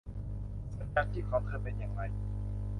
[0.75, 2.01] สัญญาณชีพของเธอเป็นอย่างไร